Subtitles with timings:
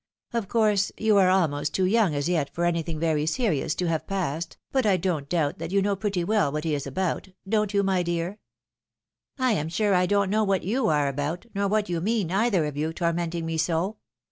[0.33, 4.07] Of course, you are almost too young as yet for anything very serious to have
[4.07, 7.71] passed, but I don't doubt that you know pretty well what he is about— don't
[7.71, 8.39] you, my dear?""
[9.37, 12.65] I am sure I don't know what you are about, nor what you mean, either
[12.65, 13.97] of you, tormenting me so.